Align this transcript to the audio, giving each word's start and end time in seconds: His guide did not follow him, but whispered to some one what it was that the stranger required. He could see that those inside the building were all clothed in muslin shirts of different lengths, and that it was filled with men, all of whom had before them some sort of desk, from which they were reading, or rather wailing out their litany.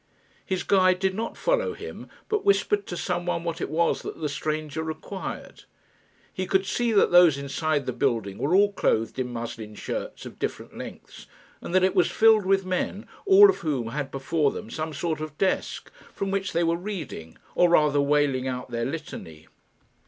His 0.43 0.63
guide 0.63 0.97
did 0.97 1.13
not 1.13 1.37
follow 1.37 1.73
him, 1.75 2.09
but 2.27 2.43
whispered 2.43 2.87
to 2.87 2.97
some 2.97 3.27
one 3.27 3.43
what 3.43 3.61
it 3.61 3.69
was 3.69 4.01
that 4.01 4.19
the 4.19 4.29
stranger 4.29 4.81
required. 4.81 5.65
He 6.33 6.47
could 6.47 6.65
see 6.65 6.91
that 6.93 7.11
those 7.11 7.37
inside 7.37 7.85
the 7.85 7.93
building 7.93 8.39
were 8.39 8.55
all 8.55 8.73
clothed 8.73 9.19
in 9.19 9.31
muslin 9.31 9.75
shirts 9.75 10.25
of 10.25 10.39
different 10.39 10.75
lengths, 10.75 11.27
and 11.61 11.75
that 11.75 11.83
it 11.83 11.93
was 11.93 12.09
filled 12.09 12.47
with 12.47 12.65
men, 12.65 13.05
all 13.27 13.47
of 13.47 13.59
whom 13.59 13.89
had 13.89 14.09
before 14.09 14.49
them 14.49 14.71
some 14.71 14.91
sort 14.91 15.21
of 15.21 15.37
desk, 15.37 15.91
from 16.15 16.31
which 16.31 16.51
they 16.53 16.63
were 16.63 16.77
reading, 16.77 17.37
or 17.53 17.69
rather 17.69 18.01
wailing 18.01 18.47
out 18.47 18.71
their 18.71 18.85
litany. 18.85 19.45